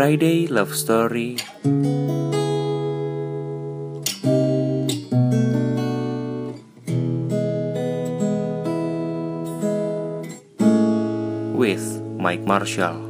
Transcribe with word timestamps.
Friday 0.00 0.46
Love 0.46 0.74
Story 0.74 1.36
with 11.52 11.84
Mike 12.16 12.40
Marshall. 12.48 13.09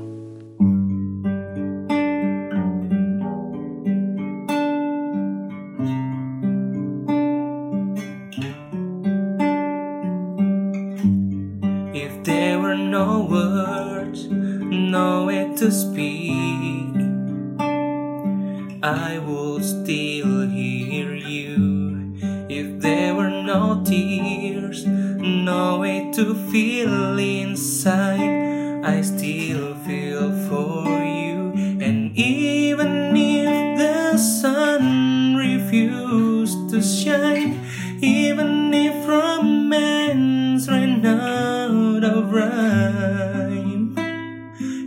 Inside, 27.43 28.85
I 28.85 29.01
still 29.03 29.75
feel 29.87 30.31
for 30.49 30.87
you. 30.89 31.53
And 31.81 32.17
even 32.17 33.17
if 33.17 33.79
the 33.79 34.19
sun 34.19 35.37
refused 35.37 36.71
to 36.71 36.83
shine, 36.83 37.61
even 38.03 38.73
if 38.75 39.07
romance 39.09 40.69
ran 40.69 41.05
out 41.07 42.05
of 42.05 42.33
rhyme, 42.33 43.97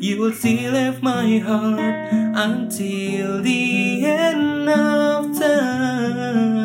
you 0.02 0.20
will 0.22 0.34
still 0.34 0.74
have 0.74 1.02
my 1.02 1.40
heart 1.40 2.12
until 2.36 3.42
the 3.42 4.06
end 4.06 4.70
of 4.70 5.38
time. 5.40 6.64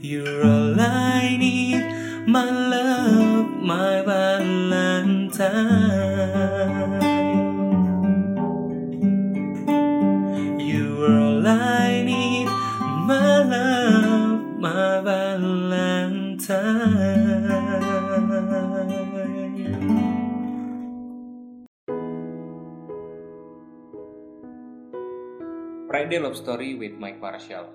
You're 0.00 0.44
all 0.44 0.80
I 0.80 1.36
need, 1.36 1.82
my 2.28 2.65
my 3.66 3.98
Valentine. 4.06 5.50
You 10.62 11.02
are 11.02 11.18
all 11.18 11.42
I 11.42 12.06
need, 12.06 12.46
my 13.10 13.42
love, 13.42 14.62
my 14.62 15.02
Valentine. 15.02 16.46
Friday 25.90 26.22
Love 26.22 26.38
Story 26.38 26.78
with 26.78 26.94
Mike 27.02 27.18
Marshall 27.18 27.66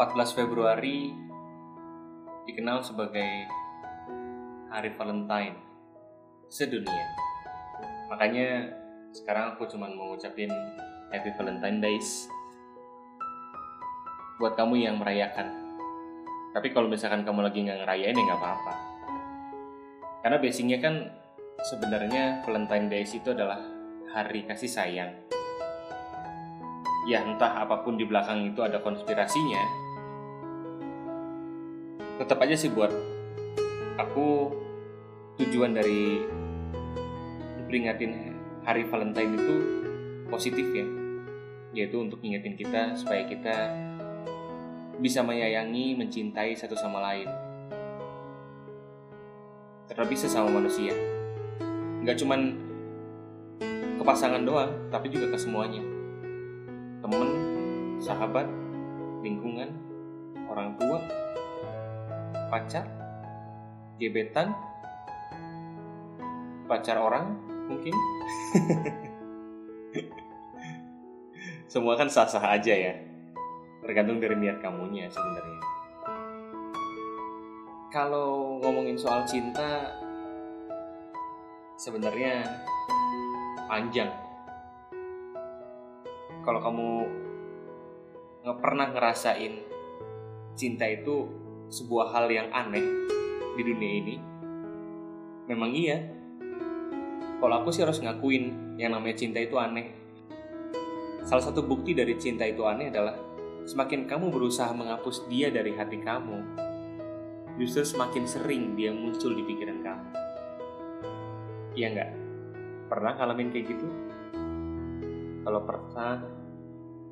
14 0.00 0.32
Februari 0.32 1.12
dikenal 2.48 2.80
sebagai 2.80 3.57
Hari 4.68 4.92
Valentine 5.00 5.56
sedunia. 6.52 7.08
Makanya 8.12 8.68
sekarang 9.16 9.56
aku 9.56 9.64
cuma 9.64 9.88
mau 9.88 10.12
ngucapin 10.12 10.52
Happy 11.08 11.32
Valentine 11.40 11.80
Days 11.80 12.28
buat 14.36 14.60
kamu 14.60 14.84
yang 14.84 15.00
merayakan. 15.00 15.48
Tapi 16.52 16.68
kalau 16.76 16.84
misalkan 16.84 17.24
kamu 17.24 17.48
lagi 17.48 17.64
nggak 17.64 17.80
ngerayain 17.80 18.12
ya 18.12 18.22
nggak 18.28 18.40
apa-apa. 18.44 18.74
Karena 20.20 20.36
basicnya 20.36 20.78
kan 20.84 20.94
sebenarnya 21.64 22.44
Valentine 22.44 22.92
Days 22.92 23.16
itu 23.16 23.32
adalah 23.32 23.64
hari 24.12 24.44
kasih 24.44 24.68
sayang. 24.68 25.16
Ya 27.08 27.24
entah 27.24 27.64
apa 27.64 27.80
pun 27.80 27.96
di 27.96 28.04
belakang 28.04 28.52
itu 28.52 28.60
ada 28.60 28.84
konspirasinya. 28.84 29.64
Tetap 32.20 32.36
aja 32.44 32.52
sih 32.52 32.68
buat 32.68 33.17
aku 33.98 34.54
tujuan 35.42 35.74
dari 35.74 36.22
peringatin 37.66 38.38
hari 38.62 38.86
Valentine 38.86 39.34
itu 39.34 39.56
positif 40.30 40.64
ya. 40.70 40.86
Yaitu 41.74 42.00
untuk 42.00 42.22
ngingetin 42.22 42.56
kita 42.56 42.96
supaya 42.96 43.26
kita 43.28 43.74
bisa 45.02 45.20
menyayangi, 45.20 45.98
mencintai 45.98 46.54
satu 46.54 46.78
sama 46.78 47.02
lain. 47.02 47.28
Terlebih 49.90 50.16
sesama 50.16 50.48
manusia. 50.48 50.94
Nggak 52.02 52.18
cuman 52.22 52.40
ke 53.98 54.02
pasangan 54.06 54.42
doang, 54.46 54.70
tapi 54.94 55.10
juga 55.10 55.34
ke 55.34 55.38
semuanya. 55.38 55.82
Temen, 57.02 57.28
sahabat, 57.98 58.46
lingkungan, 59.22 59.70
orang 60.50 60.74
tua, 60.78 60.98
pacar, 62.50 62.97
gebetan, 63.98 64.54
pacar 66.70 66.96
orang 67.02 67.34
mungkin. 67.66 67.92
Semua 71.68 72.00
kan 72.00 72.08
sah-sah 72.08 72.56
aja 72.56 72.72
ya 72.72 72.94
tergantung 73.88 74.20
dari 74.20 74.36
niat 74.36 74.60
kamunya 74.60 75.08
sebenarnya. 75.08 75.60
Kalau 77.88 78.60
ngomongin 78.60 79.00
soal 79.00 79.24
cinta, 79.24 79.96
sebenarnya 81.80 82.44
panjang. 83.64 84.12
Kalau 86.44 86.60
kamu 86.60 86.88
nggak 88.44 88.58
pernah 88.60 88.92
ngerasain 88.92 89.56
cinta 90.52 90.84
itu 90.84 91.28
sebuah 91.72 92.12
hal 92.12 92.28
yang 92.28 92.48
aneh 92.52 92.84
di 93.58 93.62
dunia 93.66 93.92
ini, 93.98 94.14
memang 95.50 95.74
iya. 95.74 95.98
Kalau 97.42 97.54
aku 97.58 97.74
sih 97.74 97.82
harus 97.82 97.98
ngakuin 97.98 98.78
yang 98.78 98.94
namanya 98.94 99.18
cinta 99.18 99.42
itu 99.42 99.58
aneh. 99.58 99.90
Salah 101.26 101.42
satu 101.42 101.66
bukti 101.66 101.90
dari 101.90 102.14
cinta 102.14 102.46
itu 102.46 102.62
aneh 102.62 102.94
adalah 102.94 103.18
semakin 103.66 104.06
kamu 104.06 104.30
berusaha 104.30 104.70
menghapus 104.70 105.26
dia 105.26 105.50
dari 105.50 105.74
hati 105.74 105.98
kamu, 105.98 106.38
justru 107.58 107.82
semakin 107.82 108.24
sering 108.30 108.78
dia 108.78 108.94
muncul 108.94 109.34
di 109.34 109.42
pikiran 109.42 109.82
kamu. 109.82 110.06
Iya 111.74 111.86
nggak? 111.94 112.10
Pernah 112.86 113.12
ngalamin 113.18 113.50
kayak 113.50 113.66
gitu? 113.74 113.86
Kalau 115.42 115.60
pernah, 115.66 116.14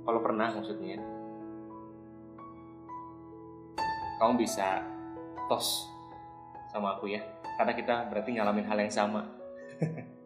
kalau 0.07 0.21
pernah 0.23 0.49
maksudnya, 0.55 0.99
kamu 4.23 4.33
bisa 4.41 4.81
tos 5.47 5.96
sama 6.77 7.01
aku 7.01 7.09
ya, 7.09 7.25
karena 7.57 7.73
kita 7.73 8.05
berarti 8.13 8.37
ngalamin 8.37 8.69
hal 8.69 8.77
yang 8.77 8.93
sama. 8.93 9.25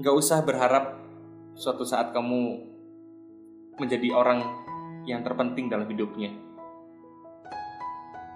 Nggak 0.00 0.16
usah 0.16 0.40
berharap 0.40 0.96
suatu 1.56 1.84
saat 1.84 2.12
kamu 2.16 2.64
menjadi 3.76 4.12
orang 4.16 4.40
yang 5.04 5.20
terpenting 5.20 5.68
dalam 5.68 5.88
hidupnya. 5.88 6.32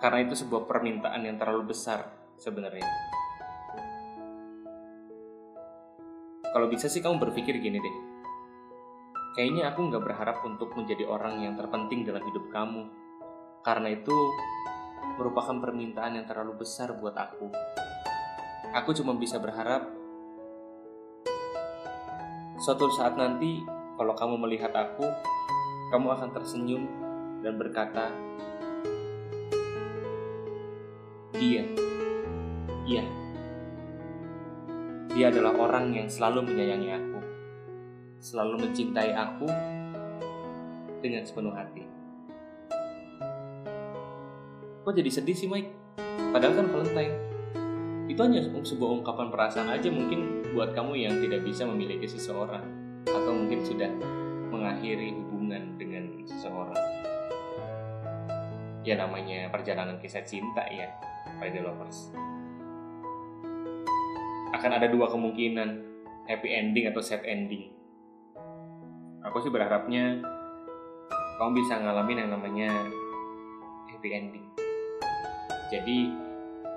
Karena 0.00 0.24
itu 0.24 0.32
sebuah 0.32 0.64
permintaan 0.64 1.20
yang 1.24 1.36
terlalu 1.36 1.76
besar 1.76 2.08
sebenarnya. 2.40 2.88
Kalau 6.50 6.66
bisa 6.66 6.88
sih 6.88 7.04
kamu 7.04 7.20
berpikir 7.20 7.60
gini 7.60 7.78
deh. 7.78 7.96
Kayaknya 9.36 9.70
aku 9.70 9.86
nggak 9.86 10.02
berharap 10.02 10.42
untuk 10.42 10.74
menjadi 10.74 11.06
orang 11.06 11.44
yang 11.44 11.54
terpenting 11.54 12.02
dalam 12.02 12.24
hidup 12.24 12.48
kamu. 12.50 12.88
Karena 13.60 13.92
itu 13.92 14.16
merupakan 15.20 15.60
permintaan 15.60 16.16
yang 16.16 16.24
terlalu 16.24 16.64
besar 16.64 16.96
buat 16.96 17.12
aku. 17.12 17.52
Aku 18.72 18.96
cuma 18.96 19.12
bisa 19.20 19.36
berharap 19.36 19.84
suatu 22.56 22.88
saat 22.88 23.20
nanti 23.20 23.60
kalau 24.00 24.16
kamu 24.16 24.40
melihat 24.40 24.72
aku, 24.72 25.04
kamu 25.92 26.08
akan 26.16 26.28
tersenyum 26.32 26.88
dan 27.44 27.60
berkata, 27.60 28.08
"Dia, 31.36 31.68
iya, 32.88 33.04
dia 35.12 35.26
adalah 35.28 35.52
orang 35.52 35.92
yang 35.92 36.08
selalu 36.08 36.48
menyayangi 36.48 36.90
aku, 36.96 37.20
selalu 38.24 38.64
mencintai 38.64 39.12
aku 39.12 39.48
dengan 41.04 41.28
sepenuh 41.28 41.52
hati." 41.52 41.89
Kok 44.90 44.98
jadi 44.98 45.22
sedih 45.22 45.38
sih, 45.38 45.46
Mike? 45.46 45.70
Padahal 46.34 46.58
kan 46.58 46.66
Valentine. 46.66 47.14
Itu 48.10 48.26
hanya 48.26 48.42
sebuah 48.42 48.90
ungkapan 48.98 49.30
perasaan 49.30 49.70
aja 49.70 49.86
mungkin 49.86 50.50
buat 50.50 50.74
kamu 50.74 50.98
yang 50.98 51.14
tidak 51.22 51.46
bisa 51.46 51.62
memiliki 51.62 52.10
seseorang 52.10 52.66
atau 53.06 53.30
mungkin 53.30 53.62
sudah 53.62 53.86
mengakhiri 54.50 55.14
hubungan 55.14 55.78
dengan 55.78 56.26
seseorang. 56.26 56.74
Ya 58.82 58.98
namanya 58.98 59.46
perjalanan 59.54 60.02
kisah 60.02 60.26
cinta 60.26 60.66
ya, 60.66 60.90
by 61.38 61.54
the 61.54 61.62
lovers. 61.62 62.10
akan 64.50 64.74
ada 64.74 64.90
dua 64.90 65.06
kemungkinan 65.06 65.86
happy 66.26 66.50
ending 66.50 66.90
atau 66.90 66.98
sad 66.98 67.22
ending 67.22 67.70
aku 69.22 69.40
sih 69.40 69.48
berharapnya 69.48 70.20
kamu 71.38 71.62
bisa 71.62 71.78
ngalamin 71.78 72.26
yang 72.26 72.30
namanya 72.34 72.68
happy 73.88 74.10
ending 74.10 74.49
jadi 75.70 76.10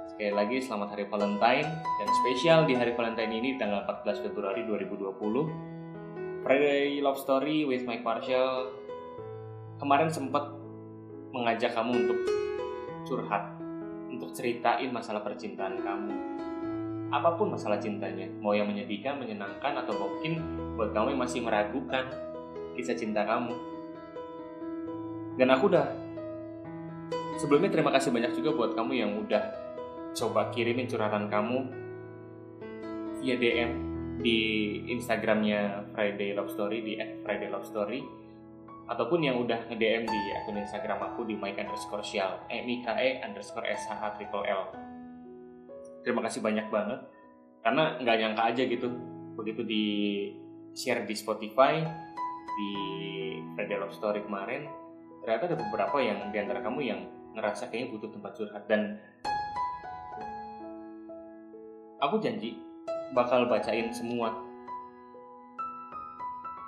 sekali 0.06 0.31
lagi 0.38 0.57
selamat 0.62 0.94
hari 0.94 1.10
Valentine 1.10 1.66
dan 1.81 2.07
spesial 2.22 2.69
di 2.69 2.78
hari 2.78 2.94
Valentine 2.94 3.34
ini 3.34 3.57
tanggal 3.57 3.81
14 3.90 4.30
Februari 4.30 4.62
2020 4.69 6.45
Friday 6.45 7.01
Love 7.01 7.18
Story 7.18 7.66
with 7.66 7.81
Mike 7.90 8.06
Marshall. 8.06 8.69
Kemarin 9.81 10.13
sempat 10.13 10.45
mengajak 11.34 11.74
kamu 11.74 12.06
untuk 12.06 12.19
curhat 13.10 13.57
untuk 14.13 14.30
ceritain 14.38 14.94
masalah 14.94 15.25
percintaan 15.25 15.81
kamu. 15.81 16.13
Apa 17.10 17.34
pun 17.34 17.50
masalah 17.50 17.81
cintanya 17.81 18.30
mau 18.46 18.54
yang 18.54 18.69
menyedihkan, 18.69 19.18
menyenangkan 19.18 19.74
atau 19.81 19.98
mungkin 19.98 20.38
buat 20.78 20.94
kamu 20.94 21.18
yang 21.18 21.22
masih 21.25 21.42
meragukan 21.42 22.06
kisah 22.78 22.94
cinta 22.94 23.25
kamu. 23.25 23.57
Dan 25.42 25.50
aku 25.50 25.74
udah 25.74 26.02
sebelumnya 27.39 27.71
terima 27.74 27.91
kasih 27.94 28.13
banyak 28.13 28.33
juga 28.38 28.53
buat 28.53 28.71
kamu 28.77 28.94
yang 28.94 29.12
udah 29.24 29.44
coba 30.13 30.53
kirimin 30.53 30.85
curhatan 30.89 31.30
kamu. 31.30 31.59
Via 33.24 33.35
DM 33.39 33.71
di 34.19 34.39
Instagramnya 34.91 35.88
Friday 35.95 36.35
Love 36.35 36.51
Story 36.51 36.83
di 36.83 36.94
Friday 37.24 37.50
Love 37.50 37.65
Story. 37.65 38.03
Ataupun 38.83 39.24
yang 39.24 39.39
udah 39.39 39.71
nge-DM 39.71 40.03
di 40.03 40.19
akun 40.44 40.59
Instagram 40.59 41.00
aku 41.00 41.24
di 41.24 41.39
Mike 41.39 41.56
underscore 41.56 42.03
eh 42.51 42.62
Mikae 42.68 43.24
underscore 43.24 43.63
SHA 43.63 44.19
triple 44.19 44.44
L. 44.44 44.75
Terima 46.03 46.19
kasih 46.19 46.44
banyak 46.44 46.68
banget. 46.68 47.00
Karena 47.63 47.95
nggak 47.95 48.18
nyangka 48.19 48.44
aja 48.44 48.63
gitu 48.68 48.91
begitu 49.39 49.63
di 49.63 49.86
share 50.75 51.07
di 51.07 51.15
Spotify 51.15 51.79
di 52.53 52.71
Friday 53.56 53.77
Love 53.77 53.95
Story 53.95 54.21
kemarin 54.25 54.69
ternyata 55.24 55.53
ada 55.53 55.57
beberapa 55.57 55.97
yang 56.03 56.29
di 56.29 56.38
antara 56.38 56.59
kamu 56.59 56.79
yang 56.83 57.01
ngerasa 57.33 57.69
kayaknya 57.69 57.97
butuh 57.97 58.09
tempat 58.13 58.31
curhat 58.38 58.63
dan 58.69 59.01
aku 61.97 62.21
janji 62.21 62.62
bakal 63.13 63.45
bacain 63.50 63.89
semua 63.94 64.33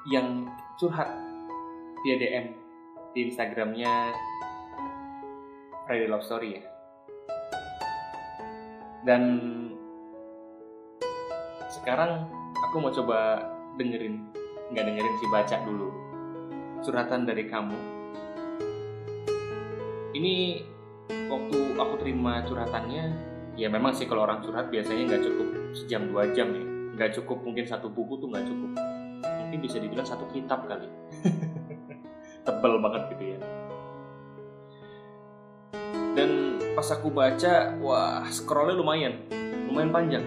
yang 0.05 0.45
curhat 0.77 1.09
via 2.05 2.15
DM 2.21 2.45
di 3.17 3.31
Instagramnya 3.31 4.13
Friday 5.89 6.09
Love 6.09 6.25
Story 6.25 6.61
ya. 6.61 6.63
Dan 9.05 9.21
sekarang 11.69 12.29
aku 12.57 12.75
mau 12.81 12.93
coba 12.93 13.41
dengerin, 13.77 14.29
nggak 14.73 14.85
dengerin 14.85 15.15
sih 15.21 15.29
baca 15.29 15.57
dulu 15.65 15.89
curhatan 16.85 17.25
dari 17.25 17.49
kamu. 17.49 17.94
Ini 20.15 20.63
waktu 21.27 21.75
aku 21.75 21.99
terima 21.99 22.39
curhatannya, 22.47 23.03
ya 23.59 23.67
memang 23.67 23.91
sih 23.91 24.07
kalau 24.07 24.23
orang 24.23 24.39
curhat 24.39 24.71
biasanya 24.71 25.11
nggak 25.11 25.23
cukup 25.27 25.47
sejam 25.75 26.07
dua 26.07 26.31
jam 26.31 26.55
ya, 26.55 26.63
nggak 26.95 27.19
cukup 27.19 27.43
mungkin 27.43 27.67
satu 27.67 27.91
buku 27.91 28.23
tuh 28.23 28.31
nggak 28.31 28.47
cukup, 28.47 28.71
mungkin 29.19 29.59
bisa 29.59 29.75
dibilang 29.75 30.07
satu 30.07 30.23
kitab 30.31 30.63
kali. 30.71 30.87
tebel 32.47 32.79
banget 32.79 33.01
gitu 33.11 33.23
ya. 33.35 33.39
Dan 36.15 36.63
pas 36.79 36.87
aku 36.95 37.11
baca 37.11 37.75
wah 37.83 38.23
scrollnya 38.31 38.79
lumayan. 38.79 39.19
Lumayan 39.67 39.91
panjang. 39.91 40.25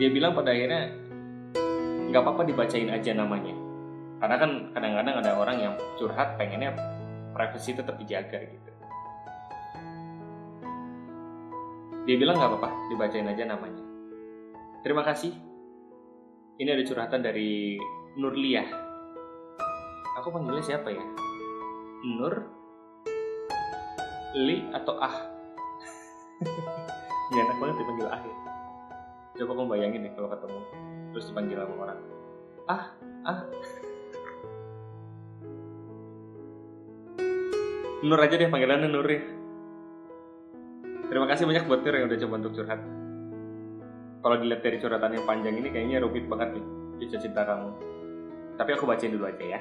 Dia 0.00 0.08
bilang 0.08 0.32
pada 0.32 0.56
akhirnya 0.56 0.96
nggak 2.08 2.22
apa-apa 2.24 2.48
dibacain 2.48 2.88
aja 2.88 3.12
namanya. 3.12 3.52
Karena 4.16 4.36
kan 4.40 4.50
kadang-kadang 4.72 5.14
ada 5.20 5.32
orang 5.36 5.56
yang 5.60 5.74
curhat 6.00 6.40
pengennya 6.40 6.72
privacy 7.36 7.76
tetap 7.76 8.00
dijaga 8.00 8.40
gitu 8.48 8.67
dia 12.08 12.16
bilang 12.16 12.40
nggak 12.40 12.56
apa-apa 12.56 12.70
dibacain 12.88 13.28
aja 13.28 13.44
namanya. 13.44 13.84
Terima 14.80 15.04
kasih. 15.04 15.36
Ini 16.56 16.72
ada 16.72 16.82
curhatan 16.88 17.20
dari 17.20 17.76
Nurliah 18.16 18.88
aku 20.18 20.32
panggilnya 20.32 20.64
siapa 20.64 20.88
ya? 20.90 21.04
Nur 22.02 22.34
Li 24.34 24.66
atau 24.72 24.96
Ah? 24.98 25.14
Gak 27.28 27.44
enak 27.44 27.56
banget 27.60 27.76
dipanggil 27.76 28.08
Ah 28.08 28.20
ya. 28.24 28.36
Coba 29.38 29.52
kamu 29.54 29.68
bayangin 29.68 30.04
deh 30.08 30.12
kalau 30.16 30.32
ketemu 30.32 30.60
terus 31.12 31.28
dipanggil 31.28 31.60
sama 31.60 31.74
orang. 31.84 32.00
Ah 32.66 32.84
Ah. 33.28 33.40
Nur 38.00 38.16
aja 38.18 38.34
deh 38.34 38.48
panggilannya 38.48 38.88
Nur 38.88 39.04
ya 39.04 39.37
Terima 41.18 41.34
kasih 41.34 41.50
banyak 41.50 41.66
buat 41.66 41.82
Nur 41.82 41.94
yang 41.98 42.06
udah 42.06 42.18
coba 42.22 42.34
untuk 42.38 42.54
curhat 42.62 42.78
Kalau 44.22 44.36
dilihat 44.38 44.62
dari 44.62 44.78
curhatan 44.78 45.18
yang 45.18 45.26
panjang 45.26 45.58
ini 45.58 45.66
kayaknya 45.74 45.98
rumit 45.98 46.30
banget 46.30 46.54
nih 46.54 46.64
Kisah 47.02 47.18
cinta 47.18 47.42
kamu 47.42 47.74
Tapi 48.54 48.70
aku 48.78 48.86
bacain 48.86 49.10
dulu 49.10 49.26
aja 49.26 49.58
ya 49.58 49.60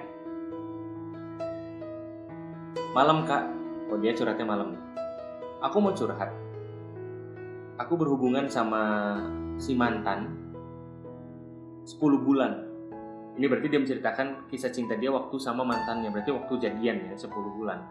Malam 2.93 3.25
kak, 3.25 3.41
oh 3.89 3.97
dia 3.97 4.13
curhatnya 4.13 4.45
malam. 4.45 4.77
Aku 5.65 5.81
mau 5.81 5.97
curhat. 5.97 6.29
Aku 7.81 7.93
berhubungan 7.97 8.45
sama 8.49 9.17
si 9.57 9.73
mantan 9.73 10.33
10 11.89 11.97
bulan. 12.21 12.69
Ini 13.33 13.45
berarti 13.49 13.69
dia 13.69 13.81
menceritakan 13.81 14.45
kisah 14.49 14.69
cinta 14.69 14.93
dia 14.93 15.09
waktu 15.09 15.37
sama 15.41 15.65
mantannya, 15.65 16.09
berarti 16.13 16.33
waktu 16.33 16.53
jadian 16.57 17.09
ya 17.09 17.13
10 17.17 17.29
bulan. 17.33 17.81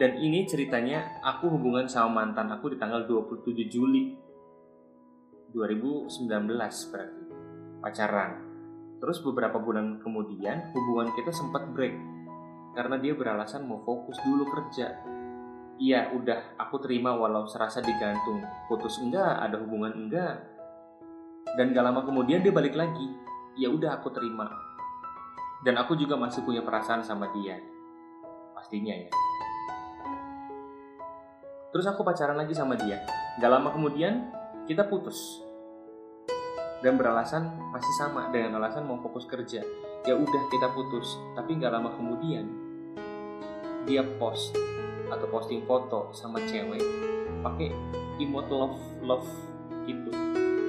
Dan 0.00 0.16
ini 0.16 0.48
ceritanya 0.48 1.20
aku 1.20 1.52
hubungan 1.52 1.84
sama 1.84 2.24
mantan 2.24 2.48
aku 2.48 2.72
di 2.72 2.76
tanggal 2.80 3.04
27 3.04 3.68
Juli 3.68 4.16
2019 5.52 6.16
berarti 6.88 7.24
pacaran. 7.84 8.32
Terus 9.02 9.18
beberapa 9.20 9.58
bulan 9.60 10.00
kemudian 10.00 10.72
hubungan 10.72 11.12
kita 11.12 11.34
sempat 11.34 11.68
break 11.74 11.92
karena 12.72 12.96
dia 12.96 13.12
beralasan 13.12 13.68
mau 13.68 13.84
fokus 13.84 14.16
dulu 14.24 14.48
kerja. 14.48 14.96
Iya, 15.82 16.14
udah 16.14 16.56
aku 16.56 16.78
terima 16.80 17.12
walau 17.12 17.44
serasa 17.44 17.82
digantung. 17.82 18.40
Putus 18.70 19.02
enggak, 19.02 19.42
ada 19.42 19.58
hubungan 19.60 19.92
enggak. 19.92 20.40
Dan 21.58 21.74
gak 21.76 21.84
lama 21.84 22.06
kemudian 22.06 22.40
dia 22.40 22.54
balik 22.54 22.72
lagi. 22.72 23.12
Ya 23.58 23.68
udah 23.68 24.00
aku 24.00 24.08
terima. 24.14 24.48
Dan 25.66 25.76
aku 25.76 25.98
juga 25.98 26.16
masih 26.16 26.46
punya 26.46 26.64
perasaan 26.64 27.04
sama 27.04 27.28
dia. 27.34 27.58
Pastinya 28.56 28.94
ya. 28.94 29.10
Terus 31.72 31.88
aku 31.88 32.04
pacaran 32.04 32.36
lagi 32.36 32.52
sama 32.52 32.76
dia. 32.76 33.00
Gak 33.40 33.48
lama 33.48 33.72
kemudian 33.72 34.28
kita 34.68 34.84
putus. 34.84 35.40
Dan 36.84 37.00
beralasan 37.00 37.48
masih 37.72 37.94
sama 37.96 38.28
dengan 38.28 38.60
alasan 38.60 38.84
mau 38.84 39.00
fokus 39.00 39.24
kerja. 39.24 39.64
Ya 40.04 40.14
udah 40.14 40.42
kita 40.52 40.68
putus. 40.76 41.16
Tapi 41.32 41.56
gak 41.56 41.72
lama 41.72 41.96
kemudian 41.96 42.44
dia 43.88 44.04
post 44.20 44.54
atau 45.10 45.26
posting 45.28 45.64
foto 45.66 46.12
sama 46.14 46.40
cewek 46.44 46.80
pakai 47.42 47.74
emot 48.22 48.46
love 48.48 48.78
love 49.02 49.28
gitu 49.84 50.08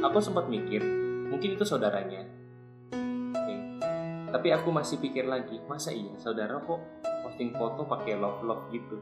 aku 0.02 0.18
sempat 0.20 0.50
mikir 0.50 0.82
mungkin 1.30 1.56
itu 1.56 1.64
saudaranya 1.64 2.26
okay. 3.38 3.58
tapi 4.34 4.50
aku 4.52 4.74
masih 4.74 4.98
pikir 5.00 5.30
lagi 5.30 5.62
masa 5.70 5.94
iya 5.94 6.18
saudara 6.18 6.60
kok 6.60 6.82
posting 7.24 7.54
foto 7.54 7.86
pakai 7.86 8.18
love 8.18 8.42
love 8.44 8.68
gitu 8.74 8.98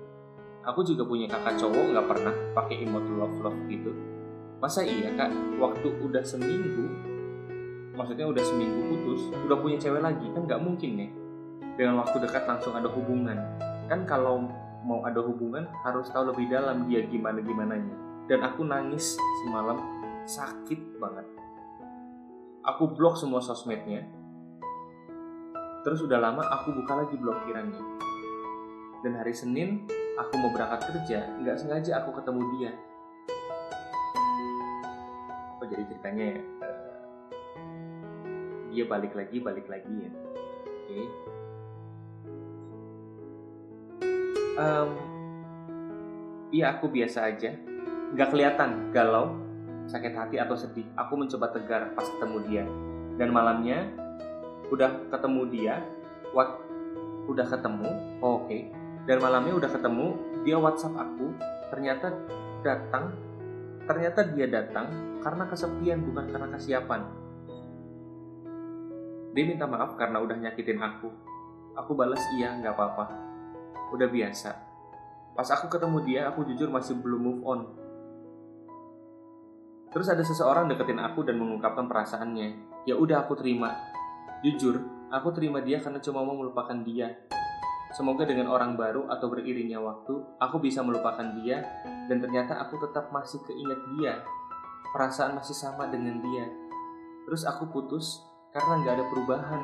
aku 0.61 0.85
juga 0.85 1.03
punya 1.05 1.25
kakak 1.25 1.57
cowok 1.57 1.85
nggak 1.93 2.07
pernah 2.07 2.33
pakai 2.53 2.75
emot 2.85 3.05
love 3.17 3.37
love 3.41 3.59
gitu. 3.69 3.91
Masa 4.61 4.85
iya 4.85 5.09
kak? 5.17 5.33
Waktu 5.57 5.87
udah 6.05 6.21
seminggu 6.21 6.85
maksudnya 7.91 8.23
udah 8.23 8.39
seminggu 8.41 8.81
putus 8.87 9.21
udah 9.45 9.57
punya 9.59 9.77
cewek 9.77 9.99
lagi 9.99 10.25
kan 10.31 10.47
nggak 10.47 10.63
mungkin 10.63 10.95
nih 10.95 11.11
dengan 11.75 12.01
waktu 12.01 12.17
dekat 12.23 12.45
langsung 12.45 12.73
ada 12.77 12.87
hubungan. 12.89 13.37
Kan 13.89 14.05
kalau 14.07 14.47
mau 14.85 15.03
ada 15.05 15.21
hubungan 15.21 15.67
harus 15.85 16.09
tahu 16.09 16.33
lebih 16.33 16.49
dalam 16.49 16.89
dia 16.89 17.05
gimana 17.05 17.41
gimananya. 17.41 17.95
Dan 18.29 18.45
aku 18.47 18.63
nangis 18.63 19.17
semalam 19.43 19.81
sakit 20.23 21.01
banget. 21.01 21.25
Aku 22.63 22.93
blok 22.93 23.17
semua 23.17 23.41
sosmednya. 23.41 24.05
Terus 25.81 26.05
udah 26.05 26.21
lama 26.21 26.45
aku 26.45 26.77
buka 26.77 26.93
lagi 27.01 27.17
blokirannya 27.17 28.01
dan 29.01 29.17
hari 29.17 29.33
Senin 29.33 29.89
aku 30.21 30.33
mau 30.37 30.53
berangkat 30.53 30.81
kerja 30.93 31.25
nggak 31.41 31.57
sengaja 31.57 31.91
aku 32.05 32.13
ketemu 32.21 32.41
dia 32.57 32.71
oh 35.57 35.65
jadi 35.65 35.83
ceritanya 35.89 36.25
ya 36.37 36.41
dia 38.71 38.85
balik 38.87 39.13
lagi 39.17 39.37
balik 39.41 39.67
lagi 39.67 39.93
ya 40.05 40.11
oke 40.13 40.85
okay 40.87 41.05
um, 44.61 44.89
iya 46.53 46.77
aku 46.77 46.85
biasa 46.91 47.33
aja 47.33 47.57
nggak 48.13 48.29
kelihatan 48.29 48.91
galau 48.93 49.41
sakit 49.91 50.13
hati 50.15 50.37
atau 50.39 50.55
sedih, 50.55 50.87
aku 50.95 51.19
mencoba 51.19 51.51
tegar 51.51 51.91
pas 51.91 52.07
ketemu 52.07 52.37
dia. 52.47 52.63
Dan 53.19 53.35
malamnya 53.35 53.91
udah 54.71 55.11
ketemu 55.11 55.41
dia, 55.51 55.75
what 56.31 56.63
udah 57.27 57.43
ketemu, 57.43 57.91
oh, 58.23 58.39
oke. 58.39 58.47
Okay. 58.47 58.71
Dan 59.09 59.17
malamnya 59.17 59.57
udah 59.57 59.69
ketemu, 59.69 60.07
dia 60.45 60.57
WhatsApp 60.61 60.93
aku, 60.93 61.33
ternyata 61.73 62.13
datang, 62.61 63.17
ternyata 63.89 64.21
dia 64.29 64.45
datang 64.45 65.17
karena 65.25 65.49
kesepian 65.49 66.05
bukan 66.05 66.25
karena 66.29 66.47
kesiapan. 66.53 67.01
Dia 69.31 69.43
minta 69.47 69.65
maaf 69.65 69.95
karena 69.95 70.19
udah 70.21 70.37
nyakitin 70.37 70.77
aku. 70.77 71.09
Aku 71.79 71.95
balas 71.95 72.19
iya, 72.35 72.51
nggak 72.59 72.75
apa-apa. 72.75 73.05
Udah 73.95 74.11
biasa. 74.11 74.51
Pas 75.31 75.47
aku 75.47 75.71
ketemu 75.71 75.97
dia, 76.03 76.21
aku 76.27 76.43
jujur 76.43 76.67
masih 76.67 76.99
belum 76.99 77.21
move 77.23 77.41
on. 77.47 77.61
Terus 79.91 80.07
ada 80.11 80.23
seseorang 80.23 80.67
deketin 80.67 80.99
aku 80.99 81.23
dan 81.23 81.39
mengungkapkan 81.39 81.87
perasaannya. 81.87 82.47
Ya 82.83 82.95
udah 82.99 83.23
aku 83.23 83.39
terima. 83.39 83.75
Jujur, 84.43 84.83
aku 85.07 85.31
terima 85.31 85.63
dia 85.63 85.79
karena 85.79 86.03
cuma 86.03 86.23
mau 86.27 86.35
melupakan 86.35 86.75
dia. 86.83 87.15
Semoga 87.91 88.23
dengan 88.23 88.47
orang 88.47 88.79
baru 88.79 89.11
atau 89.11 89.27
beriringnya 89.27 89.83
waktu, 89.83 90.15
aku 90.39 90.63
bisa 90.63 90.79
melupakan 90.79 91.27
dia 91.43 91.59
dan 92.07 92.23
ternyata 92.23 92.55
aku 92.63 92.79
tetap 92.79 93.11
masih 93.11 93.43
keinget 93.43 93.79
dia. 93.99 94.23
Perasaan 94.95 95.35
masih 95.35 95.51
sama 95.51 95.91
dengan 95.91 96.23
dia. 96.23 96.47
Terus 97.27 97.43
aku 97.43 97.67
putus 97.67 98.23
karena 98.55 98.79
nggak 98.79 98.95
ada 98.95 99.05
perubahan 99.11 99.61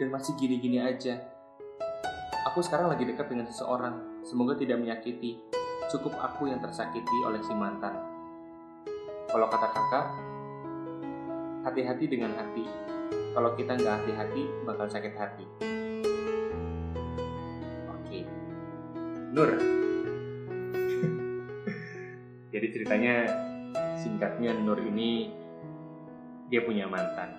dan 0.00 0.08
masih 0.08 0.32
gini-gini 0.40 0.80
aja. 0.80 1.20
Aku 2.48 2.64
sekarang 2.64 2.88
lagi 2.88 3.04
dekat 3.04 3.28
dengan 3.28 3.44
seseorang, 3.44 4.24
semoga 4.24 4.56
tidak 4.56 4.80
menyakiti. 4.80 5.36
Cukup 5.92 6.16
aku 6.16 6.48
yang 6.48 6.64
tersakiti 6.64 7.16
oleh 7.28 7.44
si 7.44 7.52
mantan. 7.52 8.00
Kalau 9.28 9.44
kata 9.44 9.68
kakak, 9.76 10.06
hati-hati 11.68 12.08
dengan 12.08 12.32
hati. 12.32 12.64
Kalau 13.36 13.52
kita 13.52 13.76
nggak 13.76 13.94
hati-hati, 14.00 14.42
bakal 14.64 14.88
sakit 14.88 15.12
hati. 15.20 15.77
Nur. 19.38 19.54
Jadi 22.50 22.66
ceritanya 22.74 23.14
singkatnya 23.94 24.50
Nur 24.50 24.82
ini 24.82 25.30
dia 26.50 26.66
punya 26.66 26.90
mantan. 26.90 27.38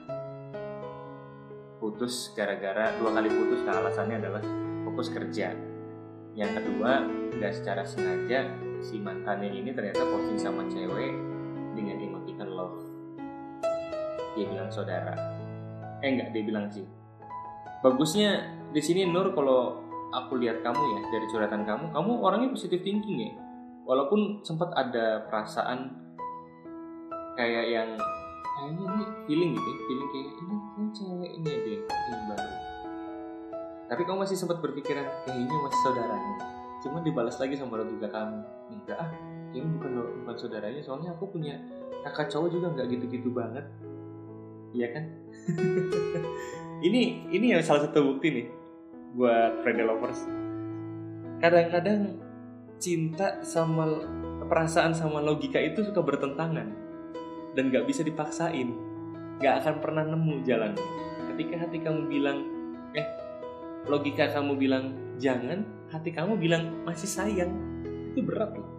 Putus 1.84 2.32
gara-gara 2.40 2.96
dua 3.04 3.20
kali 3.20 3.28
putus 3.28 3.68
nah 3.68 3.84
alasannya 3.84 4.16
adalah 4.16 4.40
fokus 4.88 5.12
kerja. 5.12 5.52
Yang 6.40 6.64
kedua 6.64 7.04
nggak 7.36 7.52
secara 7.52 7.84
sengaja 7.84 8.48
si 8.80 8.96
mantannya 8.96 9.60
ini 9.60 9.76
ternyata 9.76 10.00
posting 10.08 10.40
sama 10.40 10.72
cewek 10.72 11.12
dengan 11.76 12.00
emoticon 12.00 12.48
love. 12.48 12.80
Dia 14.40 14.48
bilang 14.48 14.72
saudara. 14.72 15.20
Eh 16.00 16.16
nggak 16.16 16.32
dia 16.32 16.48
bilang 16.48 16.72
sih. 16.72 16.88
Bagusnya 17.84 18.56
di 18.72 18.80
sini 18.80 19.04
Nur 19.04 19.36
kalau 19.36 19.89
aku 20.10 20.42
lihat 20.42 20.66
kamu 20.66 20.78
ya 20.78 21.00
dari 21.14 21.26
curhatan 21.30 21.64
kamu 21.66 21.86
kamu 21.94 22.12
orangnya 22.22 22.50
positif 22.54 22.82
thinking 22.82 23.30
ya? 23.30 23.32
Walaupun 23.86 24.46
sempat 24.46 24.70
ada 24.78 25.26
perasaan 25.30 25.90
kayak 27.34 27.66
yang 27.74 27.90
kayaknya 28.60 28.86
ini 28.86 29.04
feeling 29.26 29.52
gitu 29.58 29.70
ya, 29.70 29.78
feeling 29.88 30.10
kayak 30.12 30.28
ini 30.30 30.56
kan 30.76 30.86
ini 31.26 31.50
aja 31.50 31.72
yang 31.90 32.24
baru. 32.30 32.50
Tapi 33.90 34.02
kamu 34.06 34.18
masih 34.22 34.38
sempat 34.38 34.58
berpikiran 34.62 35.06
kayaknya 35.26 35.58
masih 35.66 35.80
saudaranya 35.82 36.36
cuma 36.80 37.04
dibalas 37.04 37.36
lagi 37.36 37.60
sama 37.60 37.76
logika 37.76 38.08
kamu 38.08 38.40
enggak 38.72 38.96
ah 39.04 39.12
ini 39.52 39.68
bukan 39.68 40.00
bukan 40.24 40.36
saudaranya 40.40 40.80
soalnya 40.80 41.12
aku 41.12 41.28
punya 41.28 41.60
kakak 42.08 42.32
cowok 42.32 42.50
juga 42.54 42.68
nggak 42.72 42.88
gitu-gitu 42.96 43.30
banget. 43.34 43.66
Iya 44.70 44.88
kan? 44.94 45.04
Ini 46.80 47.28
ini 47.36 47.52
yang 47.52 47.60
salah 47.60 47.92
satu 47.92 48.00
bukti 48.08 48.32
nih 48.32 48.48
buat 49.14 49.66
Friday 49.66 49.86
lovers. 49.86 50.22
Kadang-kadang 51.40 52.20
cinta 52.80 53.42
sama 53.44 53.88
perasaan 54.48 54.96
sama 54.96 55.20
logika 55.24 55.60
itu 55.60 55.86
suka 55.86 56.02
bertentangan 56.04 56.68
dan 57.54 57.64
gak 57.72 57.86
bisa 57.88 58.06
dipaksain. 58.06 58.76
Gak 59.40 59.64
akan 59.64 59.76
pernah 59.80 60.04
nemu 60.04 60.44
jalan. 60.44 60.76
Ketika 61.34 61.56
hati 61.64 61.78
kamu 61.80 62.12
bilang 62.12 62.38
eh 62.94 63.08
logika 63.88 64.28
kamu 64.30 64.60
bilang 64.60 64.92
jangan 65.16 65.64
hati 65.90 66.12
kamu 66.12 66.36
bilang 66.36 66.84
masih 66.84 67.08
sayang. 67.08 67.52
Itu 68.12 68.26
berat 68.26 68.52
loh. 68.54 68.70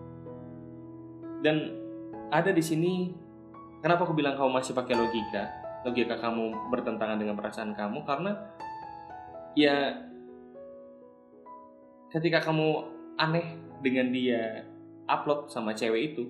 Dan 1.41 1.81
ada 2.29 2.53
di 2.53 2.61
sini 2.61 3.11
kenapa 3.81 4.05
aku 4.05 4.13
bilang 4.13 4.37
kamu 4.37 4.51
masih 4.53 4.77
pakai 4.77 4.95
logika? 4.95 5.49
Logika 5.89 6.21
kamu 6.21 6.69
bertentangan 6.69 7.17
dengan 7.17 7.41
perasaan 7.41 7.73
kamu? 7.73 8.05
Karena 8.05 8.37
ya 9.57 10.10
ketika 12.11 12.43
kamu 12.43 12.85
aneh 13.15 13.55
dengan 13.79 14.11
dia 14.11 14.67
upload 15.07 15.51
sama 15.51 15.75
cewek 15.75 16.15
itu 16.15 16.25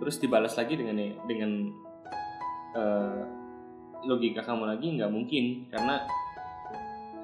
terus 0.00 0.20
dibalas 0.20 0.52
lagi 0.60 0.76
dengan 0.76 0.96
dengan 1.24 1.50
uh, 2.76 3.24
logika 4.04 4.44
kamu 4.44 4.68
lagi 4.68 4.86
nggak 5.00 5.10
mungkin. 5.12 5.64
Karena 5.72 6.04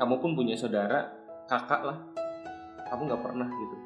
kamu 0.01 0.15
pun 0.17 0.33
punya 0.33 0.57
saudara 0.57 1.13
kakak 1.45 1.85
lah. 1.85 1.99
Kamu 2.89 3.07
nggak 3.07 3.23
pernah 3.23 3.47
gitu 3.47 3.77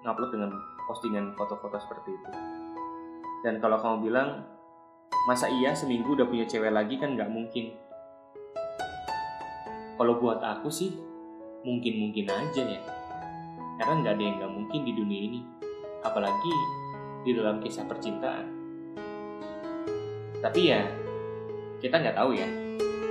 ngupload 0.00 0.32
dengan 0.32 0.50
postingan 0.88 1.36
foto-foto 1.36 1.76
seperti 1.76 2.10
itu. 2.16 2.30
Dan 3.44 3.60
kalau 3.60 3.80
kamu 3.80 4.10
bilang 4.10 4.44
masa 5.28 5.46
iya 5.48 5.76
seminggu 5.76 6.16
udah 6.16 6.24
punya 6.24 6.48
cewek 6.48 6.72
lagi 6.72 6.96
kan 6.96 7.14
nggak 7.14 7.30
mungkin? 7.30 7.76
Kalau 10.00 10.16
buat 10.16 10.40
aku 10.40 10.72
sih 10.72 11.09
mungkin 11.60 11.94
mungkin 12.00 12.26
aja 12.28 12.62
ya 12.64 12.80
karena 13.80 13.94
nggak 14.04 14.14
ada 14.16 14.22
yang 14.24 14.36
nggak 14.40 14.52
mungkin 14.52 14.80
di 14.84 14.92
dunia 14.92 15.20
ini 15.24 15.40
apalagi 16.04 16.52
di 17.24 17.36
dalam 17.36 17.60
kisah 17.60 17.84
percintaan. 17.84 18.46
Tapi 20.40 20.60
ya, 20.72 20.80
kita 21.80 22.00
nggak 22.00 22.16
tahu 22.16 22.32
ya. 22.36 22.48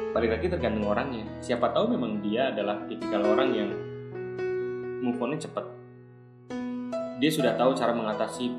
Balik 0.10 0.38
lagi 0.38 0.46
tergantung 0.50 0.90
orangnya. 0.90 1.26
Siapa 1.42 1.70
tahu 1.70 1.94
memang 1.94 2.22
dia 2.26 2.50
adalah 2.50 2.82
tipikal 2.90 3.22
orang 3.22 3.50
yang 3.54 3.70
move 5.06 5.22
on 5.22 5.38
cepet. 5.38 5.66
Dia 7.22 7.30
sudah 7.30 7.54
tahu 7.54 7.78
cara 7.78 7.94
mengatasi 7.94 8.50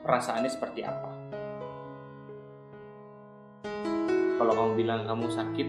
perasaannya 0.00 0.48
seperti 0.48 0.80
apa. 0.80 1.10
Kalau 4.40 4.52
kamu 4.52 4.72
bilang 4.76 5.04
kamu 5.04 5.28
sakit 5.28 5.68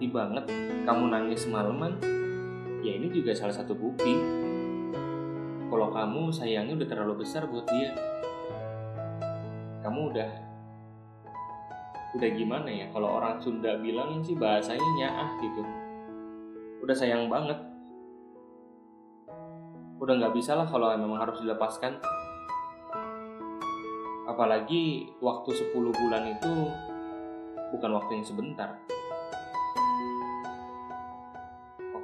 hati 0.00 0.16
banget, 0.16 0.48
kamu 0.88 1.12
nangis 1.12 1.44
semalaman, 1.44 2.00
ya 2.80 2.96
ini 2.96 3.12
juga 3.12 3.36
salah 3.36 3.52
satu 3.52 3.76
bukti. 3.76 4.16
Kalau 5.68 5.92
kamu 5.92 6.32
sayangnya 6.32 6.72
udah 6.72 6.88
terlalu 6.88 7.20
besar 7.20 7.44
buat 7.44 7.68
dia 7.68 7.92
kamu 9.84 10.00
udah 10.08 10.30
udah 12.16 12.30
gimana 12.32 12.68
ya? 12.72 12.88
Kalau 12.96 13.20
orang 13.20 13.44
Sunda 13.44 13.76
bilang 13.76 14.24
sih 14.24 14.40
bahasanya 14.40 14.88
nyaah 15.04 15.30
gitu. 15.44 15.62
Udah 16.80 16.96
sayang 16.96 17.28
banget. 17.28 17.60
Udah 20.00 20.16
nggak 20.16 20.32
bisa 20.32 20.56
lah 20.56 20.64
kalau 20.64 20.96
memang 20.96 21.20
harus 21.28 21.44
dilepaskan. 21.44 22.00
Apalagi 24.24 25.12
waktu 25.20 25.50
10 25.52 25.76
bulan 25.76 26.24
itu 26.32 26.52
bukan 27.76 27.90
waktu 28.00 28.16
yang 28.16 28.24
sebentar 28.24 28.80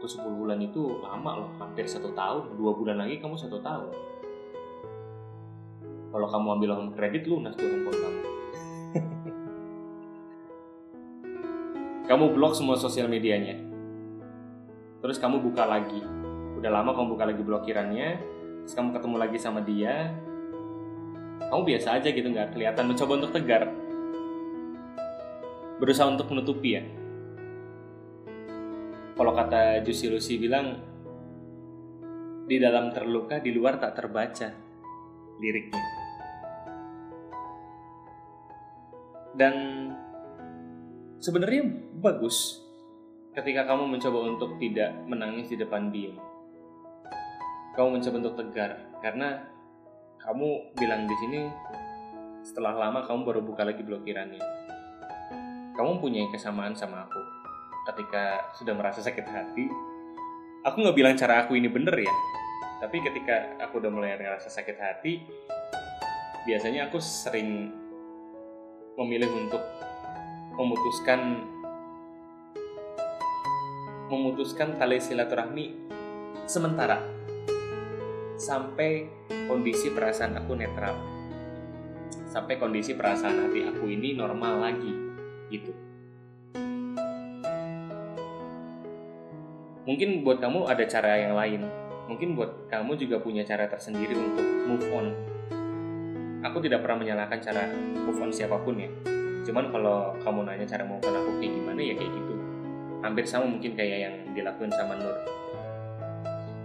waktu 0.07 0.23
10 0.23 0.39
bulan 0.39 0.63
itu 0.63 1.03
lama 1.03 1.43
loh 1.43 1.51
hampir 1.59 1.83
satu 1.83 2.15
tahun 2.15 2.55
dua 2.55 2.79
bulan 2.79 3.03
lagi 3.03 3.19
kamu 3.19 3.35
satu 3.35 3.59
tahun. 3.59 3.91
Kalau 6.15 6.31
kamu 6.31 6.47
ambil 6.55 6.71
home 6.79 6.95
kredit 6.95 7.27
lunas 7.27 7.59
tuh 7.59 7.67
handphone 7.67 7.99
kamu. 7.99 8.21
Kamu 12.07 12.39
blok 12.39 12.55
semua 12.55 12.79
sosial 12.79 13.11
medianya. 13.11 13.59
Terus 15.03 15.19
kamu 15.19 15.43
buka 15.43 15.67
lagi. 15.67 15.99
Udah 16.55 16.71
lama 16.71 16.95
kamu 16.95 17.19
buka 17.19 17.27
lagi 17.27 17.43
blokirannya 17.43 18.23
terus 18.63 18.79
kamu 18.79 18.95
ketemu 18.95 19.17
lagi 19.19 19.39
sama 19.43 19.59
dia. 19.59 20.15
Kamu 21.51 21.67
biasa 21.67 21.99
aja 21.99 22.07
gitu 22.15 22.31
nggak 22.31 22.55
kelihatan 22.55 22.87
mencoba 22.87 23.13
untuk 23.19 23.35
tegar. 23.35 23.75
Berusaha 25.83 26.07
untuk 26.07 26.31
menutupi 26.31 26.79
ya 26.79 26.87
kalau 29.17 29.33
kata 29.33 29.81
Jusi 29.83 30.13
Lucy 30.13 30.37
bilang 30.37 30.77
di 32.47 32.61
dalam 32.63 32.93
terluka 32.93 33.43
di 33.43 33.51
luar 33.51 33.81
tak 33.81 33.99
terbaca 33.99 34.53
liriknya 35.41 35.85
dan 39.35 39.55
sebenarnya 41.19 41.67
bagus 41.99 42.63
ketika 43.35 43.67
kamu 43.67 43.99
mencoba 43.99 44.19
untuk 44.31 44.61
tidak 44.63 44.95
menangis 45.09 45.51
di 45.51 45.57
depan 45.59 45.91
dia 45.91 46.15
kamu 47.75 47.99
mencoba 47.99 48.17
untuk 48.23 48.37
tegar 48.39 48.71
karena 49.03 49.57
kamu 50.23 50.75
bilang 50.75 51.05
di 51.07 51.17
sini 51.23 51.41
setelah 52.47 52.79
lama 52.79 53.03
kamu 53.03 53.27
baru 53.27 53.41
buka 53.43 53.67
lagi 53.67 53.83
blokirannya. 53.83 54.39
Kamu 55.75 55.99
punya 55.99 56.31
kesamaan 56.31 56.79
sama 56.79 57.05
aku. 57.05 57.36
Ketika 57.87 58.51
sudah 58.59 58.75
merasa 58.75 58.99
sakit 58.99 59.27
hati, 59.31 59.71
aku 60.67 60.77
nggak 60.83 60.97
bilang 60.99 61.15
cara 61.15 61.47
aku 61.47 61.55
ini 61.55 61.71
bener 61.71 61.95
ya. 61.95 62.15
Tapi 62.83 62.99
ketika 62.99 63.57
aku 63.63 63.79
udah 63.79 63.91
mulai 63.95 64.19
ngerasa 64.19 64.51
sakit 64.51 64.77
hati, 64.77 65.23
biasanya 66.47 66.91
aku 66.91 66.99
sering 66.99 67.71
memilih 68.99 69.31
untuk 69.35 69.63
memutuskan 70.57 71.47
memutuskan 74.07 74.79
tali 74.79 75.03
silaturahmi 75.03 75.75
sementara 76.47 77.03
sampai 78.39 79.11
kondisi 79.51 79.91
perasaan 79.91 80.39
aku 80.39 80.55
netral 80.55 80.95
sampai 82.31 82.55
kondisi 82.61 82.95
perasaan 82.95 83.49
hati 83.49 83.67
aku 83.67 83.91
ini 83.91 84.15
normal 84.15 84.63
lagi 84.63 84.93
gitu 85.51 85.86
mungkin 89.87 90.27
buat 90.27 90.43
kamu 90.43 90.67
ada 90.67 90.85
cara 90.85 91.15
yang 91.17 91.39
lain. 91.39 91.63
Mungkin 92.11 92.35
buat 92.35 92.71
kamu 92.71 92.99
juga 92.99 93.23
punya 93.23 93.47
cara 93.47 93.71
tersendiri 93.71 94.15
untuk 94.15 94.47
move 94.67 94.87
on. 94.91 95.07
Aku 96.43 96.59
tidak 96.63 96.83
pernah 96.83 97.03
menyalahkan 97.03 97.39
cara 97.39 97.71
move 97.75 98.19
on 98.19 98.31
siapa 98.31 98.59
pun 98.63 98.79
ya. 98.79 98.91
Cuman 99.47 99.71
kalau 99.71 100.15
kamu 100.23 100.43
nanya 100.47 100.67
cara 100.67 100.83
move 100.83 101.03
on 101.07 101.15
aku 101.15 101.31
kayak 101.39 101.55
gimana 101.55 101.81
ya 101.83 101.95
kayak 101.95 102.13
gitu. 102.13 102.35
Hampir 103.03 103.25
sama 103.27 103.47
mungkin 103.47 103.79
kayak 103.79 103.99
yang 104.03 104.15
dilakukan 104.35 104.71
sama 104.75 104.99
Nur. 104.99 105.17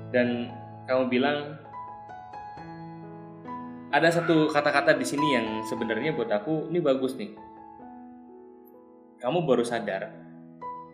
Dan 0.09 0.49
kamu 0.89 1.03
bilang 1.09 1.37
ada 3.93 4.09
satu 4.09 4.49
kata-kata 4.49 4.97
di 4.97 5.05
sini 5.05 5.37
yang 5.37 5.47
sebenarnya 5.69 6.17
buat 6.17 6.29
aku 6.29 6.73
ini 6.73 6.81
bagus 6.81 7.17
nih. 7.17 7.33
Kamu 9.21 9.45
baru 9.45 9.61
sadar 9.61 10.30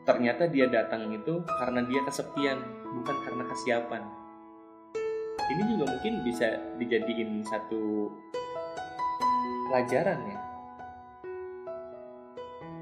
ternyata 0.07 0.47
dia 0.47 0.71
datang 0.71 1.11
itu 1.11 1.43
karena 1.59 1.83
dia 1.83 1.99
kesepian, 2.07 2.63
bukan 2.95 3.17
karena 3.27 3.43
kesiapan. 3.51 4.03
Ini 5.47 5.63
juga 5.75 5.83
mungkin 5.91 6.23
bisa 6.23 6.47
dijadiin 6.79 7.43
satu 7.43 8.07
pelajaran 9.67 10.19
ya. 10.31 10.39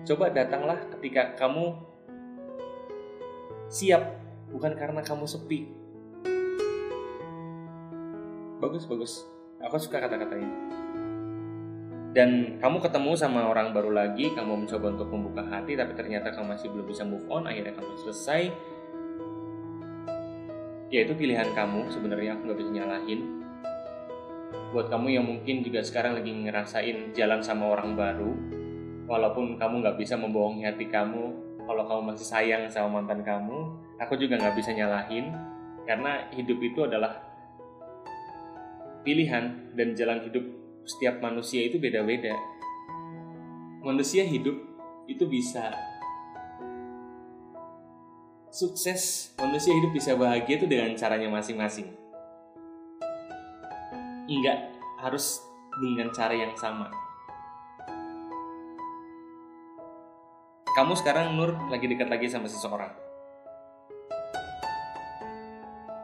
Coba 0.06 0.30
datanglah 0.30 0.78
ketika 0.94 1.34
kamu 1.34 1.74
siap, 3.74 4.06
bukan 4.54 4.78
karena 4.78 5.02
kamu 5.02 5.26
sepi. 5.26 5.74
Bagus, 8.62 8.86
bagus 8.86 9.26
aku 9.66 9.82
suka 9.82 9.98
kata-katanya 9.98 10.85
dan 12.16 12.56
kamu 12.64 12.80
ketemu 12.80 13.12
sama 13.20 13.44
orang 13.52 13.76
baru 13.76 13.92
lagi 13.92 14.32
kamu 14.32 14.64
mencoba 14.64 14.88
untuk 14.96 15.12
membuka 15.12 15.44
hati 15.52 15.76
tapi 15.76 15.92
ternyata 16.00 16.32
kamu 16.32 16.56
masih 16.56 16.72
belum 16.72 16.88
bisa 16.88 17.04
move 17.04 17.28
on 17.28 17.44
akhirnya 17.44 17.76
kamu 17.76 17.92
selesai. 18.08 18.56
Ya 20.88 21.04
itu 21.04 21.12
pilihan 21.12 21.52
kamu. 21.52 21.92
Sebenarnya 21.92 22.40
aku 22.40 22.48
nggak 22.48 22.60
bisa 22.64 22.72
nyalahin. 22.72 23.20
Buat 24.72 24.88
kamu 24.88 25.08
yang 25.12 25.28
mungkin 25.28 25.60
juga 25.60 25.84
sekarang 25.84 26.16
lagi 26.16 26.32
ngerasain 26.32 27.12
jalan 27.12 27.44
sama 27.44 27.68
orang 27.76 28.00
baru 28.00 28.32
walaupun 29.12 29.60
kamu 29.60 29.84
nggak 29.84 30.00
bisa 30.00 30.16
membohongi 30.16 30.64
hati 30.64 30.88
kamu 30.88 31.36
kalau 31.68 31.84
kamu 31.84 32.16
masih 32.16 32.28
sayang 32.32 32.64
sama 32.72 33.04
mantan 33.04 33.28
kamu 33.28 33.76
aku 34.00 34.16
juga 34.16 34.40
nggak 34.40 34.56
bisa 34.56 34.72
nyalahin. 34.72 35.36
Karena 35.84 36.32
hidup 36.32 36.64
itu 36.64 36.80
adalah 36.88 37.20
pilihan 39.04 39.76
dan 39.76 39.92
jalan 40.00 40.24
hidup 40.24 40.65
setiap 40.86 41.18
manusia 41.20 41.66
itu 41.66 41.82
beda-beda. 41.82 42.34
Manusia 43.82 44.26
hidup 44.26 44.54
itu 45.06 45.26
bisa 45.26 45.74
sukses, 48.50 49.34
manusia 49.38 49.74
hidup 49.76 49.92
bisa 49.92 50.16
bahagia 50.16 50.62
itu 50.62 50.66
dengan 50.70 50.94
caranya 50.96 51.28
masing-masing. 51.28 51.92
Enggak 54.26 54.74
harus 55.02 55.44
dengan 55.82 56.10
cara 56.16 56.34
yang 56.34 56.56
sama. 56.58 56.90
Kamu 60.76 60.92
sekarang 60.98 61.40
Nur 61.40 61.56
lagi 61.72 61.88
dekat 61.88 62.10
lagi 62.10 62.28
sama 62.28 62.50
seseorang. 62.50 62.92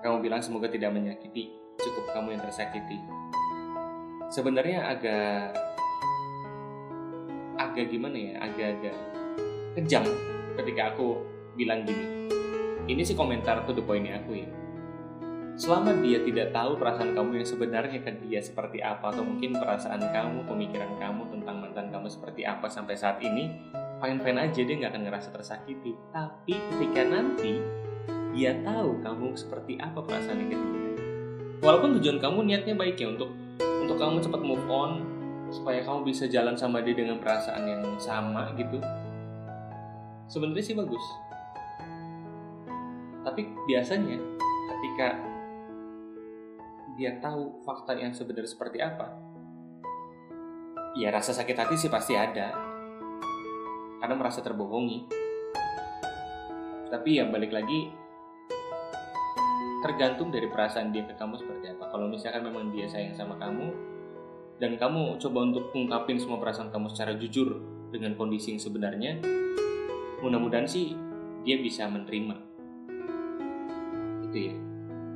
Kamu 0.01 0.23
bilang 0.23 0.41
semoga 0.41 0.71
tidak 0.71 0.95
menyakiti 0.95 1.53
cukup 1.81 2.05
kamu 2.13 2.37
yang 2.37 2.43
tersakiti. 2.43 2.97
Sebenarnya 4.31 4.87
agak 4.87 5.51
agak 7.59 7.91
gimana 7.91 8.15
ya, 8.15 8.33
agak-agak 8.39 8.95
kejam 9.75 10.07
ketika 10.55 10.95
aku 10.95 11.19
bilang 11.59 11.83
gini. 11.83 12.31
Ini 12.87 13.03
sih 13.03 13.19
komentar 13.19 13.67
tuh 13.67 13.75
the 13.75 13.83
pointnya 13.83 14.23
aku 14.23 14.39
ya. 14.39 14.47
Selama 15.59 15.99
dia 15.99 16.23
tidak 16.23 16.55
tahu 16.55 16.79
perasaan 16.79 17.11
kamu 17.11 17.43
yang 17.43 17.47
sebenarnya 17.47 17.99
ke 17.99 18.11
dia 18.23 18.39
seperti 18.39 18.79
apa 18.79 19.11
atau 19.11 19.27
mungkin 19.27 19.51
perasaan 19.51 19.99
kamu, 19.99 20.47
pemikiran 20.47 20.95
kamu 20.95 21.27
tentang 21.27 21.55
mantan 21.59 21.91
kamu 21.91 22.07
seperti 22.07 22.47
apa 22.47 22.71
sampai 22.71 22.95
saat 22.95 23.19
ini, 23.19 23.51
fine-fine 23.99 24.39
aja 24.47 24.61
dia 24.63 24.75
nggak 24.79 24.95
akan 24.95 25.03
ngerasa 25.11 25.29
tersakiti. 25.35 25.91
Tapi 26.15 26.55
ketika 26.55 27.03
nanti 27.03 27.59
dia 28.31 28.55
tahu 28.63 29.03
kamu 29.03 29.35
seperti 29.35 29.75
apa 29.75 29.99
perasaan 29.99 30.39
ke 30.47 30.55
dia, 30.55 30.91
walaupun 31.59 31.99
tujuan 31.99 32.15
kamu 32.23 32.47
niatnya 32.47 32.79
baik 32.79 32.95
ya 32.95 33.11
untuk 33.11 33.40
untuk 33.81 33.97
kamu 33.97 34.21
cepat 34.21 34.41
move 34.45 34.65
on 34.69 35.01
supaya 35.49 35.83
kamu 35.83 36.07
bisa 36.07 36.29
jalan 36.29 36.53
sama 36.55 36.79
dia 36.79 36.95
dengan 36.95 37.17
perasaan 37.17 37.65
yang 37.65 37.83
sama 37.97 38.53
gitu. 38.55 38.77
Sebenarnya 40.29 40.63
sih 40.63 40.77
bagus. 40.77 41.03
Tapi 43.25 43.41
biasanya 43.67 44.17
ketika 44.71 45.19
dia 46.95 47.17
tahu 47.19 47.65
fakta 47.65 47.97
yang 47.97 48.13
sebenarnya 48.13 48.51
seperti 48.53 48.77
apa 48.79 49.31
ya 50.95 51.07
rasa 51.07 51.31
sakit 51.31 51.55
hati 51.55 51.75
sih 51.75 51.91
pasti 51.91 52.15
ada. 52.15 52.53
Karena 54.01 54.15
merasa 54.17 54.41
terbohongi. 54.41 55.07
Tapi 56.91 57.09
ya 57.21 57.27
balik 57.29 57.53
lagi 57.55 57.91
tergantung 59.81 60.29
dari 60.29 60.45
perasaan 60.45 60.93
dia 60.93 61.01
ke 61.07 61.17
kamu 61.17 61.41
seperti 61.41 61.73
apa 61.73 61.80
kalau 61.91 62.07
misalkan 62.07 62.47
memang 62.47 62.71
dia 62.71 62.87
sayang 62.87 63.13
sama 63.13 63.35
kamu 63.37 63.91
dan 64.57 64.79
kamu 64.79 65.19
coba 65.19 65.39
untuk 65.43 65.69
ungkapin 65.75 66.17
semua 66.17 66.39
perasaan 66.39 66.71
kamu 66.71 66.87
secara 66.89 67.13
jujur 67.19 67.59
dengan 67.91 68.15
kondisi 68.15 68.55
yang 68.55 68.61
sebenarnya 68.63 69.19
mudah-mudahan 70.23 70.69
sih 70.69 70.95
dia 71.41 71.57
bisa 71.59 71.89
menerima. 71.89 72.37
Itu 74.29 74.37
ya 74.37 74.55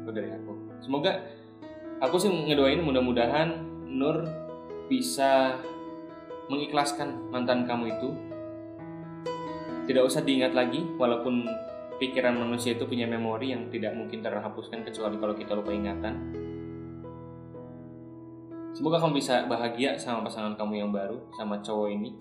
itu 0.01 0.09
dari 0.11 0.29
aku. 0.33 0.51
Semoga 0.81 1.23
aku 2.01 2.15
sih 2.19 2.29
ngedoain 2.29 2.81
mudah-mudahan 2.83 3.73
Nur 3.85 4.27
bisa 4.91 5.61
mengikhlaskan 6.51 7.31
mantan 7.31 7.63
kamu 7.63 7.95
itu. 7.95 8.09
Tidak 9.85 10.01
usah 10.01 10.25
diingat 10.25 10.57
lagi 10.57 10.81
walaupun 10.97 11.45
pikiran 12.01 12.35
manusia 12.35 12.73
itu 12.75 12.83
punya 12.89 13.05
memori 13.05 13.53
yang 13.53 13.69
tidak 13.69 13.93
mungkin 13.93 14.19
terhapuskan 14.25 14.83
kecuali 14.83 15.15
kalau 15.21 15.37
kita 15.37 15.53
lupa 15.53 15.71
ingatan. 15.71 16.44
Semoga 18.75 18.99
kamu 18.99 19.23
bisa 19.23 19.47
bahagia 19.47 19.95
sama 19.95 20.27
pasangan 20.27 20.59
kamu 20.59 20.83
yang 20.83 20.91
baru, 20.91 21.15
sama 21.31 21.63
cowok 21.63 21.95
ini. 21.95 22.11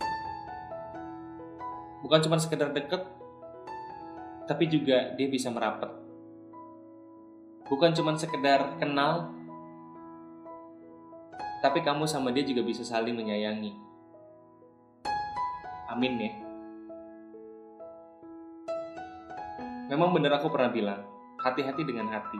Bukan 1.99 2.23
cuma 2.23 2.39
sekedar 2.39 2.71
deket, 2.71 3.03
tapi 4.47 4.71
juga 4.71 5.19
dia 5.19 5.27
bisa 5.27 5.51
merapat. 5.51 5.91
Bukan 7.67 7.91
cuma 7.99 8.15
sekedar 8.15 8.79
kenal, 8.79 9.35
tapi 11.59 11.83
kamu 11.83 12.07
sama 12.07 12.31
dia 12.31 12.47
juga 12.47 12.63
bisa 12.63 12.87
saling 12.87 13.19
menyayangi. 13.19 13.75
Amin 15.91 16.23
ya. 16.23 16.33
Memang 19.91 20.15
benar 20.15 20.39
aku 20.39 20.55
pernah 20.55 20.71
bilang, 20.71 21.03
hati-hati 21.43 21.83
dengan 21.83 22.15
hati. 22.15 22.39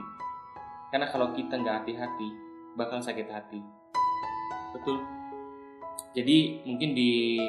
Karena 0.87 1.11
kalau 1.11 1.35
kita 1.35 1.59
nggak 1.59 1.83
hati-hati, 1.83 2.29
bakal 2.79 3.03
sakit 3.03 3.27
hati. 3.27 3.59
Betul. 4.75 4.99
Jadi 6.11 6.63
mungkin 6.67 6.91
di 6.91 7.39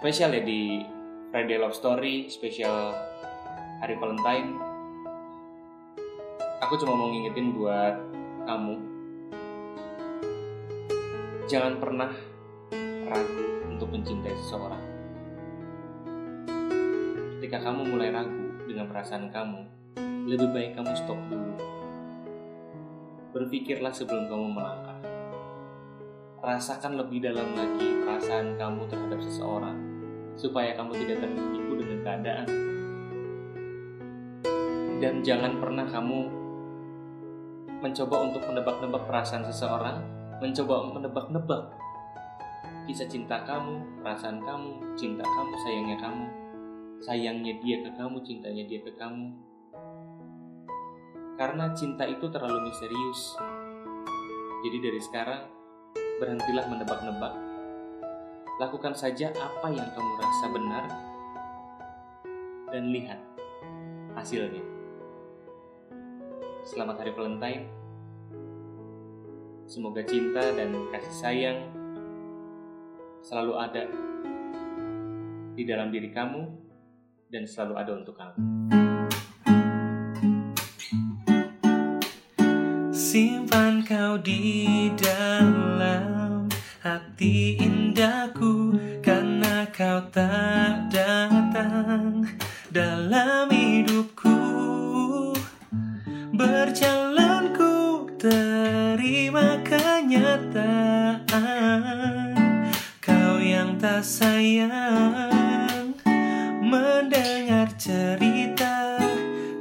spesial 0.00 0.36
ya 0.36 0.42
di 0.44 0.84
Friday 1.32 1.56
Love 1.56 1.76
Story, 1.76 2.28
spesial 2.28 2.92
hari 3.80 3.96
Valentine. 3.96 4.56
Aku 6.64 6.76
cuma 6.76 6.92
mau 6.92 7.08
ngingetin 7.08 7.56
buat 7.56 7.96
kamu. 8.44 8.76
Jangan 11.48 11.80
pernah 11.80 12.12
ragu 13.08 13.44
untuk 13.72 13.88
mencintai 13.88 14.36
seseorang. 14.36 14.84
Ketika 17.40 17.64
kamu 17.64 17.88
mulai 17.88 18.12
ragu, 18.12 18.48
dengan 18.68 18.88
perasaan 18.92 19.32
kamu, 19.32 19.60
lebih 20.28 20.48
baik 20.52 20.76
kamu 20.76 20.92
stop 20.92 21.16
dulu. 21.32 21.56
Berpikirlah 23.32 23.92
sebelum 23.92 24.28
kamu 24.28 24.46
melangkah. 24.52 24.87
Rasakan 26.38 26.94
lebih 26.94 27.18
dalam 27.18 27.50
lagi 27.58 27.98
perasaan 28.06 28.54
kamu 28.54 28.86
terhadap 28.86 29.18
seseorang 29.18 29.78
supaya 30.38 30.70
kamu 30.78 30.94
tidak 31.02 31.26
tertipu 31.26 31.72
dengan 31.74 31.98
keadaan. 32.06 32.48
Dan 34.98 35.14
jangan 35.22 35.58
pernah 35.58 35.86
kamu 35.86 36.20
mencoba 37.78 38.16
untuk 38.30 38.42
menebak-nebak 38.46 39.02
perasaan 39.06 39.46
seseorang, 39.46 39.98
mencoba 40.38 40.94
menebak-nebak 40.94 41.62
kisah 42.86 43.06
cinta 43.10 43.44
kamu, 43.44 44.02
perasaan 44.02 44.40
kamu, 44.42 44.96
cinta 44.96 45.22
kamu, 45.22 45.52
sayangnya 45.66 45.96
kamu, 46.00 46.24
sayangnya 47.04 47.52
dia 47.62 47.76
ke 47.84 47.90
kamu, 47.94 48.16
cintanya 48.24 48.64
dia 48.64 48.80
ke 48.82 48.92
kamu. 48.94 49.34
Karena 51.38 51.70
cinta 51.74 52.02
itu 52.02 52.26
terlalu 52.30 52.66
misterius. 52.66 53.38
Jadi 54.66 54.78
dari 54.82 54.98
sekarang, 54.98 55.57
berhentilah 56.18 56.66
menebak-nebak. 56.66 57.34
Lakukan 58.58 58.94
saja 58.98 59.30
apa 59.38 59.70
yang 59.70 59.86
kamu 59.94 60.12
rasa 60.18 60.46
benar 60.50 60.84
dan 62.74 62.84
lihat 62.90 63.22
hasilnya. 64.18 64.62
Selamat 66.66 67.00
Hari 67.00 67.14
Valentine. 67.14 67.64
Semoga 69.70 70.02
cinta 70.02 70.42
dan 70.58 70.74
kasih 70.90 71.14
sayang 71.14 71.58
selalu 73.22 73.54
ada 73.54 73.84
di 75.54 75.62
dalam 75.62 75.94
diri 75.94 76.10
kamu 76.10 76.50
dan 77.30 77.46
selalu 77.46 77.74
ada 77.78 77.92
untuk 77.94 78.18
kamu. 78.18 78.36
Simpan 82.90 83.86
kau 83.86 84.18
di 84.18 84.77
sayang 104.98 105.94
Mendengar 106.58 107.70
cerita 107.78 108.98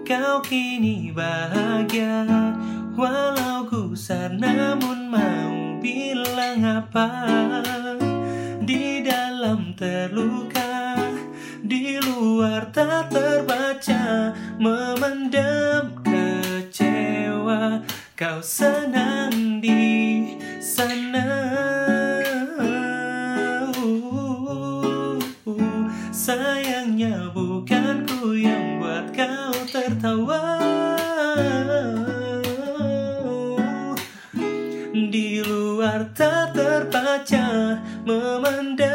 Kau 0.07 0.39
kini 0.39 1.11
bahagia. 1.11 2.25
Walau 2.97 3.67
gusar 3.69 4.33
namun 4.33 5.11
mau 5.11 5.77
bilang 5.83 6.63
apa? 6.63 7.11
Di 8.63 9.03
dalam 9.05 9.75
terluka 9.77 10.97
Di 11.61 11.99
luar 12.01 12.71
tak 12.73 13.11
terbaca 13.13 14.33
Memendam 14.57 16.01
kecewa. 16.01 17.83
Kau 18.17 18.39
senang 18.41 19.61
di 19.61 20.33
sana 20.57 21.86
tertawa. 30.07 30.43
Di 34.97 35.43
luar 35.43 36.07
tak 36.15 36.55
terbaca 36.55 37.77
Memendam 38.07 38.86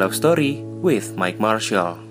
Love 0.00 0.14
Story 0.14 0.62
with 0.80 1.14
Mike 1.18 1.38
Marshall. 1.38 2.09